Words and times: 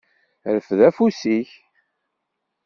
Rfed 0.55 0.79
afus-ik. 0.87 1.49